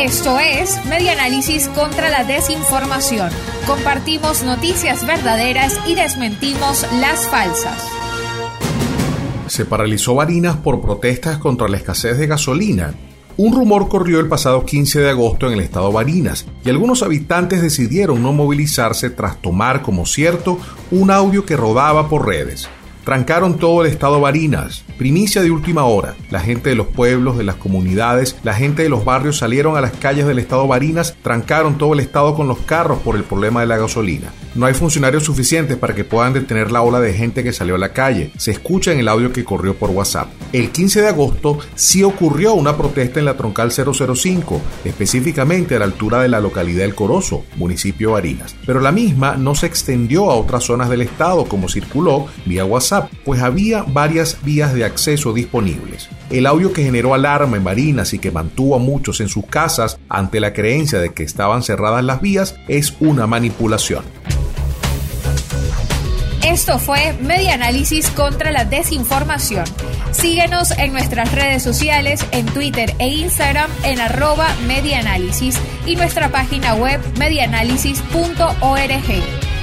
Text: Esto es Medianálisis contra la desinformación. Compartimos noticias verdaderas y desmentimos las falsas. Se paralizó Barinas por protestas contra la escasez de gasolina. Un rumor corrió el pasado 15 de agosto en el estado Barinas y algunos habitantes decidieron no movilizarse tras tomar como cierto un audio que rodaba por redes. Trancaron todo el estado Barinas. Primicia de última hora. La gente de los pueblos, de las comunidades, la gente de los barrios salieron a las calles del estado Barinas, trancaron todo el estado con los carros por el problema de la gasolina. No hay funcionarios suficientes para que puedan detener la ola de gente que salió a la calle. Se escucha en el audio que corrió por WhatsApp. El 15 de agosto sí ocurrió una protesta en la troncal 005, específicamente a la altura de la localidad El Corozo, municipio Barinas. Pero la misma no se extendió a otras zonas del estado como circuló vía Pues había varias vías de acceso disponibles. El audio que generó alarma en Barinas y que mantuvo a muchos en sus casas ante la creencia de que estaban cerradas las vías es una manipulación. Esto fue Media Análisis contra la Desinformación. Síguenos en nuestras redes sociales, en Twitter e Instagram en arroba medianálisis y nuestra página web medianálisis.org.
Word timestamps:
Esto 0.00 0.38
es 0.38 0.84
Medianálisis 0.86 1.68
contra 1.68 2.10
la 2.10 2.24
desinformación. 2.24 3.30
Compartimos 3.66 4.42
noticias 4.42 5.06
verdaderas 5.06 5.80
y 5.86 5.94
desmentimos 5.94 6.86
las 7.00 7.26
falsas. 7.28 7.88
Se 9.46 9.64
paralizó 9.64 10.14
Barinas 10.14 10.56
por 10.56 10.80
protestas 10.80 11.38
contra 11.38 11.68
la 11.68 11.76
escasez 11.76 12.18
de 12.18 12.26
gasolina. 12.26 12.94
Un 13.36 13.52
rumor 13.52 13.88
corrió 13.88 14.20
el 14.20 14.28
pasado 14.28 14.64
15 14.64 15.00
de 15.00 15.10
agosto 15.10 15.46
en 15.46 15.54
el 15.54 15.60
estado 15.60 15.90
Barinas 15.90 16.46
y 16.64 16.70
algunos 16.70 17.02
habitantes 17.02 17.62
decidieron 17.62 18.22
no 18.22 18.32
movilizarse 18.32 19.10
tras 19.10 19.40
tomar 19.42 19.82
como 19.82 20.06
cierto 20.06 20.58
un 20.90 21.10
audio 21.10 21.44
que 21.44 21.56
rodaba 21.56 22.08
por 22.08 22.26
redes. 22.26 22.68
Trancaron 23.04 23.58
todo 23.58 23.84
el 23.84 23.90
estado 23.90 24.18
Barinas. 24.18 24.82
Primicia 24.96 25.42
de 25.42 25.50
última 25.50 25.84
hora. 25.84 26.14
La 26.30 26.40
gente 26.40 26.70
de 26.70 26.74
los 26.74 26.86
pueblos, 26.86 27.36
de 27.36 27.44
las 27.44 27.56
comunidades, 27.56 28.36
la 28.42 28.54
gente 28.54 28.82
de 28.82 28.88
los 28.88 29.04
barrios 29.04 29.36
salieron 29.36 29.76
a 29.76 29.82
las 29.82 29.92
calles 29.92 30.26
del 30.26 30.38
estado 30.38 30.66
Barinas, 30.66 31.14
trancaron 31.22 31.76
todo 31.76 31.92
el 31.92 32.00
estado 32.00 32.34
con 32.34 32.48
los 32.48 32.60
carros 32.60 33.00
por 33.00 33.16
el 33.16 33.24
problema 33.24 33.60
de 33.60 33.66
la 33.66 33.76
gasolina. 33.76 34.32
No 34.54 34.66
hay 34.66 34.74
funcionarios 34.74 35.24
suficientes 35.24 35.76
para 35.76 35.94
que 35.94 36.04
puedan 36.04 36.32
detener 36.32 36.70
la 36.70 36.80
ola 36.80 37.00
de 37.00 37.12
gente 37.12 37.42
que 37.42 37.52
salió 37.52 37.74
a 37.74 37.78
la 37.78 37.92
calle. 37.92 38.30
Se 38.38 38.52
escucha 38.52 38.92
en 38.92 39.00
el 39.00 39.08
audio 39.08 39.32
que 39.32 39.44
corrió 39.44 39.74
por 39.74 39.90
WhatsApp. 39.90 40.28
El 40.52 40.70
15 40.70 41.02
de 41.02 41.08
agosto 41.08 41.58
sí 41.74 42.04
ocurrió 42.04 42.54
una 42.54 42.76
protesta 42.76 43.18
en 43.18 43.26
la 43.26 43.36
troncal 43.36 43.72
005, 43.72 44.60
específicamente 44.84 45.74
a 45.74 45.80
la 45.80 45.86
altura 45.86 46.22
de 46.22 46.28
la 46.28 46.40
localidad 46.40 46.84
El 46.84 46.94
Corozo, 46.94 47.44
municipio 47.56 48.12
Barinas. 48.12 48.54
Pero 48.64 48.80
la 48.80 48.92
misma 48.92 49.36
no 49.36 49.56
se 49.56 49.66
extendió 49.66 50.30
a 50.30 50.36
otras 50.36 50.62
zonas 50.62 50.88
del 50.88 51.02
estado 51.02 51.46
como 51.46 51.68
circuló 51.68 52.28
vía 52.46 52.64
Pues 53.24 53.42
había 53.42 53.82
varias 53.82 54.38
vías 54.42 54.74
de 54.74 54.84
acceso 54.84 55.32
disponibles. 55.32 56.08
El 56.30 56.46
audio 56.46 56.72
que 56.72 56.84
generó 56.84 57.14
alarma 57.14 57.56
en 57.56 57.64
Barinas 57.64 58.14
y 58.14 58.18
que 58.18 58.30
mantuvo 58.30 58.76
a 58.76 58.78
muchos 58.78 59.20
en 59.20 59.28
sus 59.28 59.46
casas 59.46 59.98
ante 60.08 60.40
la 60.40 60.52
creencia 60.52 60.98
de 60.98 61.12
que 61.12 61.22
estaban 61.22 61.62
cerradas 61.62 62.04
las 62.04 62.20
vías 62.20 62.56
es 62.68 62.94
una 63.00 63.26
manipulación. 63.26 64.04
Esto 66.44 66.78
fue 66.78 67.14
Media 67.22 67.54
Análisis 67.54 68.10
contra 68.10 68.52
la 68.52 68.66
Desinformación. 68.66 69.64
Síguenos 70.12 70.72
en 70.72 70.92
nuestras 70.92 71.32
redes 71.32 71.62
sociales, 71.62 72.24
en 72.32 72.44
Twitter 72.46 72.94
e 72.98 73.08
Instagram 73.08 73.70
en 73.82 73.98
arroba 73.98 74.54
medianálisis 74.66 75.58
y 75.86 75.96
nuestra 75.96 76.30
página 76.30 76.74
web 76.74 77.00
medianálisis.org. 77.18 79.53